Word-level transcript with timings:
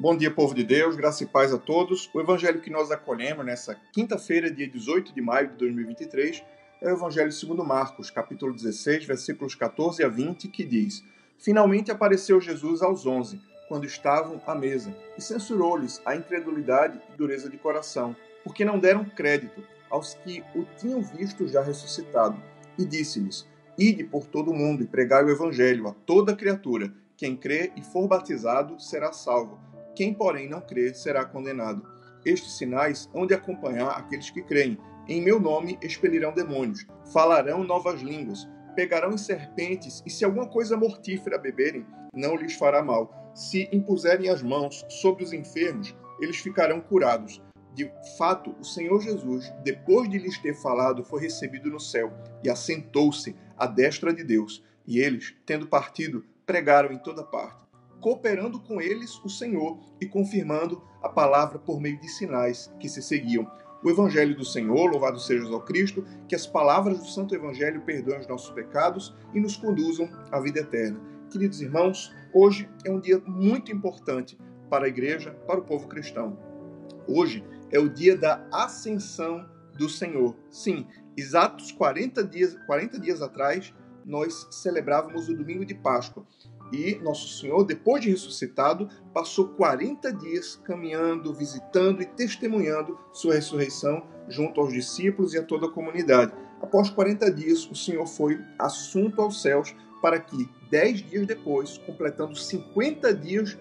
Bom 0.00 0.16
dia, 0.16 0.30
povo 0.30 0.54
de 0.54 0.64
Deus, 0.64 0.96
graça 0.96 1.24
e 1.24 1.26
paz 1.26 1.52
a 1.52 1.58
todos. 1.58 2.08
O 2.14 2.20
evangelho 2.22 2.62
que 2.62 2.70
nós 2.70 2.90
acolhemos 2.90 3.44
nessa 3.44 3.76
quinta-feira, 3.92 4.50
dia 4.50 4.66
18 4.66 5.12
de 5.12 5.20
maio 5.20 5.48
de 5.48 5.56
2023, 5.56 6.42
é 6.80 6.86
o 6.86 6.96
evangelho 6.96 7.30
segundo 7.30 7.62
Marcos, 7.62 8.10
capítulo 8.10 8.54
16, 8.54 9.04
versículos 9.04 9.54
14 9.54 10.02
a 10.02 10.08
20, 10.08 10.48
que 10.48 10.64
diz: 10.64 11.04
Finalmente 11.36 11.90
apareceu 11.90 12.40
Jesus 12.40 12.80
aos 12.80 13.04
onze, 13.04 13.42
quando 13.68 13.84
estavam 13.84 14.40
à 14.46 14.54
mesa, 14.54 14.96
e 15.18 15.20
censurou-lhes 15.20 16.00
a 16.06 16.16
incredulidade 16.16 16.98
e 17.12 17.16
dureza 17.18 17.50
de 17.50 17.58
coração, 17.58 18.16
porque 18.42 18.64
não 18.64 18.78
deram 18.78 19.04
crédito 19.04 19.62
aos 19.90 20.14
que 20.14 20.42
o 20.54 20.64
tinham 20.78 21.02
visto 21.02 21.46
já 21.46 21.62
ressuscitado, 21.62 22.42
e 22.78 22.86
disse-lhes: 22.86 23.46
Ide 23.76 24.04
por 24.04 24.26
todo 24.26 24.50
o 24.50 24.56
mundo 24.56 24.82
e 24.82 24.86
pregai 24.86 25.22
o 25.22 25.30
evangelho 25.30 25.88
a 25.88 25.92
toda 25.92 26.34
criatura. 26.34 26.90
Quem 27.18 27.36
crê 27.36 27.70
e 27.76 27.82
for 27.82 28.08
batizado 28.08 28.80
será 28.80 29.12
salvo 29.12 29.60
quem, 30.00 30.14
porém, 30.14 30.48
não 30.48 30.62
crer 30.62 30.96
será 30.96 31.26
condenado. 31.26 31.86
Estes 32.24 32.56
sinais 32.56 33.06
hão 33.14 33.26
de 33.26 33.34
acompanhar 33.34 33.90
aqueles 33.90 34.30
que 34.30 34.40
creem. 34.40 34.78
Em 35.06 35.20
meu 35.20 35.38
nome 35.38 35.78
expelirão 35.82 36.32
demônios, 36.32 36.86
falarão 37.12 37.62
novas 37.62 38.00
línguas, 38.00 38.48
pegarão 38.74 39.12
em 39.12 39.18
serpentes, 39.18 40.02
e 40.06 40.10
se 40.10 40.24
alguma 40.24 40.48
coisa 40.48 40.74
mortífera 40.74 41.36
beberem, 41.36 41.84
não 42.14 42.34
lhes 42.34 42.54
fará 42.54 42.82
mal. 42.82 43.30
Se 43.34 43.68
impuserem 43.70 44.30
as 44.30 44.42
mãos 44.42 44.86
sobre 44.88 45.22
os 45.22 45.34
enfermos, 45.34 45.94
eles 46.18 46.38
ficarão 46.38 46.80
curados. 46.80 47.42
De 47.74 47.92
fato, 48.16 48.56
o 48.58 48.64
Senhor 48.64 49.02
Jesus, 49.02 49.52
depois 49.62 50.08
de 50.08 50.16
lhes 50.16 50.38
ter 50.38 50.54
falado, 50.54 51.04
foi 51.04 51.20
recebido 51.20 51.68
no 51.68 51.78
céu 51.78 52.10
e 52.42 52.48
assentou-se 52.48 53.36
à 53.54 53.66
destra 53.66 54.14
de 54.14 54.24
Deus. 54.24 54.64
E 54.86 54.98
eles, 54.98 55.36
tendo 55.44 55.66
partido, 55.66 56.24
pregaram 56.46 56.90
em 56.90 56.98
toda 56.98 57.22
parte 57.22 57.60
cooperando 58.00 58.60
com 58.60 58.80
eles 58.80 59.20
o 59.24 59.28
Senhor 59.28 59.78
e 60.00 60.06
confirmando 60.06 60.82
a 61.02 61.08
palavra 61.08 61.58
por 61.58 61.80
meio 61.80 62.00
de 62.00 62.08
sinais 62.08 62.72
que 62.78 62.88
se 62.88 63.02
seguiam. 63.02 63.50
O 63.82 63.90
Evangelho 63.90 64.36
do 64.36 64.44
Senhor, 64.44 64.90
louvado 64.90 65.18
seja 65.18 65.44
o 65.48 65.60
Cristo, 65.60 66.04
que 66.28 66.34
as 66.34 66.46
palavras 66.46 66.98
do 66.98 67.06
Santo 67.06 67.34
Evangelho 67.34 67.80
perdoem 67.80 68.20
os 68.20 68.26
nossos 68.26 68.50
pecados 68.50 69.14
e 69.32 69.40
nos 69.40 69.56
conduzam 69.56 70.08
à 70.30 70.38
vida 70.38 70.60
eterna. 70.60 71.00
Queridos 71.30 71.62
irmãos, 71.62 72.12
hoje 72.34 72.68
é 72.84 72.90
um 72.90 73.00
dia 73.00 73.22
muito 73.26 73.72
importante 73.72 74.36
para 74.68 74.84
a 74.84 74.88
igreja, 74.88 75.30
para 75.46 75.60
o 75.60 75.64
povo 75.64 75.88
cristão. 75.88 76.38
Hoje 77.08 77.42
é 77.70 77.78
o 77.78 77.88
dia 77.88 78.16
da 78.16 78.46
ascensão 78.52 79.48
do 79.78 79.88
Senhor. 79.88 80.36
Sim, 80.50 80.86
exatos 81.16 81.72
40 81.72 82.22
dias, 82.24 82.56
40 82.66 83.00
dias 83.00 83.22
atrás, 83.22 83.72
nós 84.04 84.46
celebrávamos 84.50 85.28
o 85.28 85.36
domingo 85.36 85.64
de 85.64 85.74
Páscoa. 85.74 86.24
E 86.72 86.96
Nosso 87.02 87.40
Senhor, 87.40 87.64
depois 87.64 88.02
de 88.02 88.10
ressuscitado, 88.10 88.88
passou 89.12 89.48
40 89.48 90.12
dias 90.12 90.56
caminhando, 90.64 91.34
visitando 91.34 92.00
e 92.00 92.06
testemunhando 92.06 92.96
sua 93.12 93.34
ressurreição 93.34 94.06
junto 94.28 94.60
aos 94.60 94.72
discípulos 94.72 95.34
e 95.34 95.38
a 95.38 95.42
toda 95.42 95.66
a 95.66 95.70
comunidade. 95.70 96.32
Após 96.62 96.90
40 96.90 97.30
dias, 97.32 97.68
o 97.70 97.74
Senhor 97.74 98.06
foi 98.06 98.38
assunto 98.58 99.20
aos 99.20 99.42
céus 99.42 99.74
para 100.00 100.20
que, 100.20 100.48
dez 100.70 101.00
dias 101.02 101.26
depois, 101.26 101.78
completando 101.78 102.36
50 102.36 103.12
dias 103.14 103.58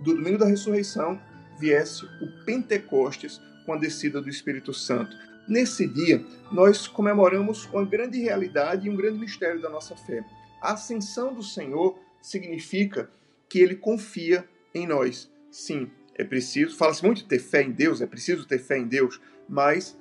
do 0.00 0.14
domingo 0.14 0.38
da 0.38 0.46
ressurreição, 0.46 1.20
viesse 1.58 2.04
o 2.04 2.44
Pentecostes 2.44 3.40
com 3.66 3.74
a 3.74 3.78
descida 3.78 4.20
do 4.22 4.28
Espírito 4.28 4.72
Santo. 4.72 5.14
Nesse 5.48 5.86
dia, 5.86 6.22
nós 6.52 6.86
comemoramos 6.86 7.64
uma 7.72 7.84
grande 7.84 8.20
realidade 8.20 8.86
e 8.86 8.90
um 8.90 8.96
grande 8.96 9.18
mistério 9.18 9.62
da 9.62 9.70
nossa 9.70 9.96
fé. 9.96 10.22
A 10.60 10.74
ascensão 10.74 11.32
do 11.32 11.42
Senhor 11.42 11.98
significa 12.20 13.10
que 13.48 13.58
ele 13.58 13.74
confia 13.74 14.46
em 14.74 14.86
nós. 14.86 15.32
Sim, 15.50 15.90
é 16.14 16.22
preciso, 16.22 16.76
fala-se 16.76 17.02
muito 17.02 17.22
de 17.22 17.28
ter 17.28 17.38
fé 17.38 17.62
em 17.62 17.72
Deus, 17.72 18.02
é 18.02 18.06
preciso 18.06 18.46
ter 18.46 18.58
fé 18.58 18.76
em 18.76 18.86
Deus, 18.86 19.20
mas 19.48 19.98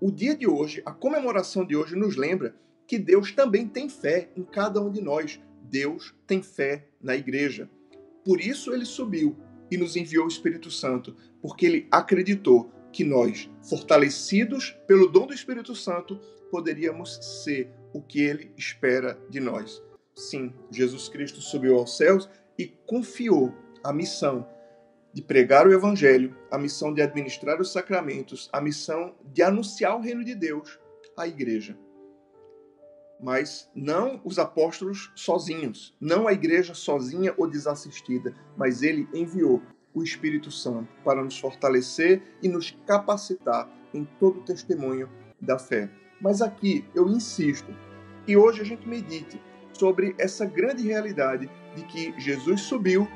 o 0.00 0.10
dia 0.10 0.34
de 0.34 0.46
hoje, 0.46 0.80
a 0.86 0.92
comemoração 0.92 1.66
de 1.66 1.76
hoje, 1.76 1.94
nos 1.94 2.16
lembra 2.16 2.54
que 2.86 2.98
Deus 2.98 3.32
também 3.32 3.68
tem 3.68 3.88
fé 3.88 4.30
em 4.34 4.42
cada 4.42 4.80
um 4.80 4.90
de 4.90 5.02
nós. 5.02 5.38
Deus 5.62 6.14
tem 6.26 6.42
fé 6.42 6.86
na 7.02 7.14
igreja. 7.14 7.68
Por 8.24 8.40
isso 8.40 8.72
ele 8.72 8.86
subiu 8.86 9.36
e 9.70 9.76
nos 9.76 9.94
enviou 9.94 10.24
o 10.24 10.28
Espírito 10.28 10.70
Santo, 10.70 11.14
porque 11.42 11.66
ele 11.66 11.86
acreditou 11.90 12.72
que 12.92 13.04
nós, 13.04 13.50
fortalecidos 13.62 14.76
pelo 14.86 15.08
dom 15.08 15.26
do 15.26 15.34
Espírito 15.34 15.74
Santo, 15.74 16.20
poderíamos 16.50 17.16
ser 17.42 17.70
o 17.92 18.02
que 18.02 18.20
ele 18.20 18.52
espera 18.56 19.18
de 19.28 19.40
nós. 19.40 19.82
Sim, 20.14 20.52
Jesus 20.70 21.08
Cristo 21.08 21.40
subiu 21.40 21.76
aos 21.76 21.96
céus 21.96 22.28
e 22.58 22.66
confiou 22.86 23.54
a 23.82 23.92
missão 23.92 24.46
de 25.12 25.22
pregar 25.22 25.66
o 25.66 25.72
Evangelho, 25.72 26.36
a 26.50 26.58
missão 26.58 26.92
de 26.92 27.02
administrar 27.02 27.60
os 27.60 27.72
sacramentos, 27.72 28.48
a 28.52 28.60
missão 28.60 29.14
de 29.32 29.42
anunciar 29.42 29.96
o 29.96 30.00
reino 30.00 30.24
de 30.24 30.34
Deus 30.34 30.78
à 31.16 31.26
igreja. 31.26 31.76
Mas 33.20 33.68
não 33.74 34.20
os 34.24 34.38
apóstolos 34.38 35.12
sozinhos, 35.14 35.94
não 36.00 36.26
a 36.26 36.32
igreja 36.32 36.74
sozinha 36.74 37.34
ou 37.36 37.48
desassistida, 37.48 38.34
mas 38.56 38.82
ele 38.82 39.08
enviou 39.12 39.62
o 39.94 40.02
Espírito 40.02 40.50
Santo 40.50 40.88
para 41.04 41.22
nos 41.22 41.38
fortalecer 41.38 42.22
e 42.42 42.48
nos 42.48 42.76
capacitar 42.86 43.68
em 43.92 44.04
todo 44.18 44.40
o 44.40 44.44
testemunho 44.44 45.08
da 45.40 45.58
fé. 45.58 45.90
Mas 46.20 46.42
aqui 46.42 46.84
eu 46.94 47.08
insisto 47.08 47.74
que 48.24 48.36
hoje 48.36 48.60
a 48.60 48.64
gente 48.64 48.88
medite 48.88 49.40
sobre 49.72 50.14
essa 50.18 50.44
grande 50.44 50.86
realidade 50.86 51.50
de 51.74 51.82
que 51.84 52.14
Jesus 52.20 52.60
subiu 52.62 53.08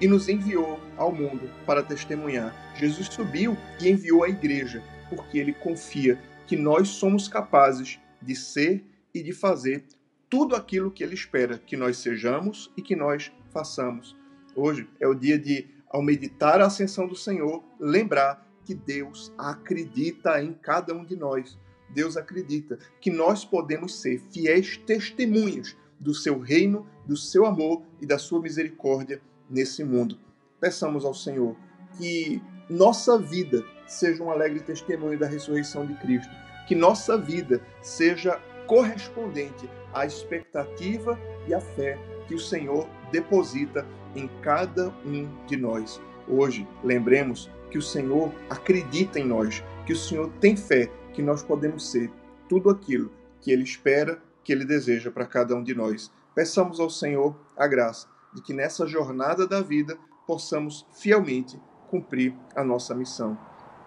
e 0.00 0.06
nos 0.06 0.28
enviou 0.28 0.80
ao 0.96 1.12
mundo 1.12 1.50
para 1.66 1.82
testemunhar. 1.82 2.52
Jesus 2.76 3.06
subiu 3.06 3.56
e 3.80 3.88
enviou 3.88 4.24
a 4.24 4.28
igreja, 4.28 4.82
porque 5.08 5.38
ele 5.38 5.52
confia 5.52 6.18
que 6.46 6.56
nós 6.56 6.88
somos 6.88 7.28
capazes 7.28 8.00
de 8.20 8.34
ser 8.34 8.84
e 9.14 9.22
de 9.22 9.32
fazer 9.32 9.84
tudo 10.28 10.56
aquilo 10.56 10.90
que 10.90 11.04
ele 11.04 11.14
espera 11.14 11.58
que 11.58 11.76
nós 11.76 11.98
sejamos 11.98 12.72
e 12.76 12.80
que 12.80 12.96
nós 12.96 13.30
façamos. 13.50 14.16
Hoje 14.56 14.88
é 14.98 15.06
o 15.06 15.14
dia 15.14 15.38
de, 15.38 15.66
ao 15.92 16.02
meditar 16.02 16.60
a 16.60 16.66
ascensão 16.66 17.06
do 17.06 17.14
Senhor, 17.14 17.62
lembrar 17.78 18.46
que 18.64 18.74
Deus 18.74 19.32
acredita 19.36 20.42
em 20.42 20.52
cada 20.54 20.94
um 20.94 21.04
de 21.04 21.16
nós. 21.16 21.58
Deus 21.90 22.16
acredita 22.16 22.78
que 23.00 23.10
nós 23.10 23.44
podemos 23.44 24.00
ser 24.00 24.20
fiéis 24.30 24.78
testemunhas 24.78 25.76
do 26.00 26.14
seu 26.14 26.38
reino, 26.38 26.86
do 27.06 27.16
seu 27.16 27.44
amor 27.44 27.82
e 28.00 28.06
da 28.06 28.18
sua 28.18 28.40
misericórdia 28.40 29.20
nesse 29.50 29.84
mundo. 29.84 30.18
Peçamos 30.58 31.04
ao 31.04 31.12
Senhor 31.12 31.54
que 31.98 32.40
nossa 32.70 33.18
vida 33.18 33.62
seja 33.86 34.22
um 34.22 34.30
alegre 34.30 34.60
testemunho 34.60 35.18
da 35.18 35.26
ressurreição 35.26 35.84
de 35.86 35.94
Cristo, 35.94 36.32
que 36.66 36.74
nossa 36.74 37.18
vida 37.18 37.60
seja 37.82 38.40
correspondente 38.66 39.68
à 39.92 40.06
expectativa 40.06 41.18
e 41.46 41.52
à 41.52 41.60
fé 41.60 41.98
que 42.26 42.34
o 42.34 42.38
Senhor 42.38 42.88
deposita 43.10 43.86
em 44.14 44.28
cada 44.42 44.88
um 45.04 45.28
de 45.46 45.56
nós. 45.56 46.00
Hoje, 46.28 46.66
lembremos 46.82 47.50
que 47.70 47.78
o 47.78 47.82
Senhor 47.82 48.32
acredita 48.50 49.18
em 49.18 49.26
nós, 49.26 49.62
que 49.86 49.92
o 49.92 49.96
Senhor 49.96 50.30
tem 50.40 50.56
fé 50.56 50.90
que 51.12 51.22
nós 51.22 51.42
podemos 51.42 51.90
ser 51.90 52.10
tudo 52.48 52.70
aquilo 52.70 53.10
que 53.40 53.50
Ele 53.50 53.64
espera 53.64 54.22
que 54.44 54.52
Ele 54.52 54.64
deseja 54.64 55.10
para 55.10 55.26
cada 55.26 55.54
um 55.54 55.62
de 55.62 55.74
nós. 55.74 56.10
Peçamos 56.34 56.80
ao 56.80 56.88
Senhor 56.88 57.36
a 57.56 57.66
graça 57.66 58.08
de 58.32 58.40
que 58.40 58.54
nessa 58.54 58.86
jornada 58.86 59.46
da 59.46 59.60
vida 59.60 59.98
possamos 60.26 60.86
fielmente 60.92 61.60
cumprir 61.88 62.34
a 62.56 62.64
nossa 62.64 62.94
missão. 62.94 63.36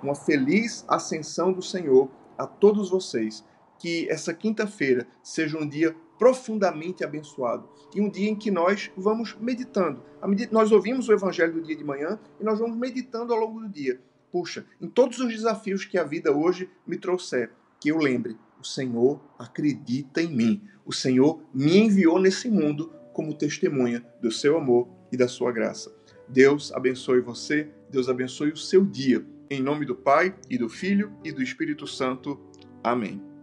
Uma 0.04 0.14
feliz 0.14 0.86
ascensão 0.88 1.52
do 1.52 1.62
Senhor 1.62 2.10
a 2.38 2.46
todos 2.46 2.90
vocês. 2.90 3.44
Que 3.80 4.10
essa 4.10 4.34
quinta-feira 4.34 5.08
seja 5.24 5.58
um 5.58 5.68
dia 5.68 5.96
profundamente 6.18 7.04
abençoado 7.04 7.70
e 7.94 8.02
um 8.02 8.10
dia 8.10 8.30
em 8.30 8.36
que 8.36 8.50
nós 8.50 8.92
vamos 8.96 9.36
meditando. 9.40 10.02
Nós 10.52 10.72
ouvimos 10.72 11.10
o 11.10 11.14
evangelho 11.14 11.54
do 11.54 11.64
dia 11.64 11.76
de 11.76 11.84
manhã 11.84 12.20
e 12.40 12.44
nós 12.44 12.60
vamos 12.60 12.78
meditando 12.78 13.34
ao 13.34 13.40
longo 13.40 13.60
do 13.60 13.70
dia. 13.70 14.00
Puxa, 14.32 14.66
em 14.82 14.88
todos 14.88 15.20
os 15.20 15.34
desafios 15.34 15.86
que 15.86 15.98
a 15.98 16.04
vida 16.04 16.36
hoje 16.36 16.70
me 16.86 16.98
trouxer, 16.98 17.52
que 17.80 17.90
eu 17.90 17.98
lembre 17.98 18.38
o 18.60 18.64
Senhor 18.66 19.22
acredita 19.38 20.22
em 20.22 20.28
mim. 20.28 20.62
O 20.84 20.92
Senhor 20.92 21.42
me 21.54 21.78
enviou 21.78 22.20
nesse 22.20 22.50
mundo 22.50 22.92
como 23.14 23.34
testemunha 23.34 24.04
do 24.20 24.32
seu 24.32 24.58
amor 24.58 24.88
e 25.12 25.18
da 25.18 25.28
sua 25.28 25.52
graça. 25.52 25.96
Deus 26.28 26.72
abençoe 26.74 27.22
você, 27.22 27.70
Deus 27.90 28.10
abençoe 28.10 28.52
o 28.52 28.58
seu 28.58 28.84
dia. 28.84 29.24
Em 29.50 29.62
nome 29.62 29.86
do 29.86 29.96
Pai, 29.96 30.36
e 30.50 30.58
do 30.58 30.68
Filho, 30.68 31.14
e 31.24 31.32
do 31.32 31.44
Espírito 31.44 31.86
Santo. 31.86 32.40
Amém. 32.84 33.35